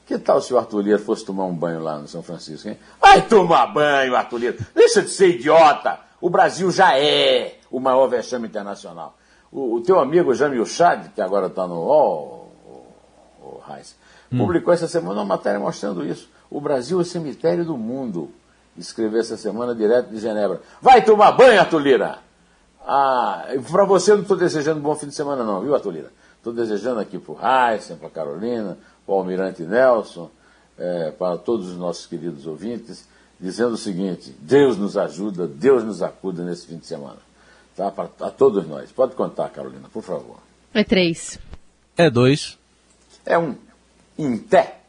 que 0.06 0.18
tal 0.18 0.42
se 0.42 0.54
o 0.54 0.58
Arthur 0.58 0.82
Lira 0.82 1.00
fosse 1.00 1.26
tomar 1.26 1.46
um 1.46 1.54
banho 1.54 1.82
lá 1.82 1.98
no 1.98 2.08
São 2.08 2.24
Francisco, 2.24 2.70
hein? 2.70 2.78
Vai 3.02 3.22
tomar 3.28 3.68
banho, 3.68 4.16
Arthur 4.16 4.38
Lira. 4.38 4.58
Deixa 4.74 5.02
de 5.02 5.10
ser 5.10 5.30
idiota. 5.32 6.00
O 6.22 6.30
Brasil 6.30 6.72
já 6.72 6.98
é 6.98 7.60
o 7.76 7.80
maior 7.82 8.08
vexame 8.08 8.48
internacional. 8.48 9.18
O, 9.52 9.76
o 9.76 9.82
teu 9.82 10.00
amigo 10.00 10.34
Jamil 10.34 10.66
Chad, 10.66 11.10
que 11.14 11.22
agora 11.22 11.48
está 11.48 11.68
no 11.68 11.76
UOL, 11.76 12.52
o, 12.66 13.48
o 13.48 13.62
Heisen, 13.70 13.96
hum. 14.32 14.38
publicou 14.38 14.74
essa 14.74 14.88
semana 14.88 15.20
uma 15.20 15.26
matéria 15.26 15.60
mostrando 15.60 16.06
isso. 16.06 16.30
O 16.50 16.62
Brasil 16.62 17.00
é 17.00 17.02
o 17.02 17.06
cemitério 17.06 17.66
do 17.66 17.78
mundo. 17.78 18.32
Escreveu 18.78 19.20
essa 19.20 19.36
semana 19.36 19.76
direto 19.76 20.10
de 20.10 20.20
Genebra. 20.20 20.62
Vai 20.82 21.04
tomar 21.04 21.34
banho, 21.34 21.60
Arthur 21.60 21.80
Lira! 21.80 22.20
Ah, 22.88 23.46
para 23.70 23.84
você 23.84 24.12
eu 24.12 24.16
não 24.16 24.22
estou 24.22 24.38
desejando 24.38 24.80
um 24.80 24.84
bom 24.84 24.96
fim 24.96 25.08
de 25.08 25.16
semana 25.16 25.44
não, 25.44 25.60
viu, 25.60 25.76
Atolira? 25.76 26.12
Estou 26.38 26.54
desejando 26.54 27.02
aqui 27.02 27.18
para 27.18 27.34
o 27.34 27.38
Heisen, 27.74 27.98
para 27.98 28.08
a 28.08 28.12
Carolina, 28.12 28.78
para 29.06 29.16
o 29.16 29.18
Almirante 29.18 29.64
Nelson, 29.64 30.30
é, 30.78 31.12
para 31.12 31.38
todos 31.38 31.72
os 31.72 31.78
nossos 31.78 32.06
queridos 32.06 32.48
ouvintes, 32.48 33.06
dizendo 33.38 33.74
o 33.74 33.78
seguinte, 33.78 34.34
Deus 34.40 34.78
nos 34.78 34.96
ajuda, 34.98 35.46
Deus 35.46 35.84
nos 35.84 36.02
acuda 36.02 36.44
nesse 36.44 36.68
fim 36.68 36.78
de 36.78 36.86
semana. 36.86 37.18
Tá? 37.76 37.92
Para 37.92 38.10
a 38.22 38.32
todos 38.32 38.68
nós. 38.68 38.92
Pode 38.92 39.16
contar, 39.16 39.50
Carolina, 39.50 39.90
por 39.92 40.04
favor. 40.04 40.38
É 40.74 40.84
três. 40.84 41.38
É 41.98 42.10
dois. 42.10 42.58
É 43.26 43.38
um. 43.38 43.56
Em 44.18 44.38
pé. 44.38 44.82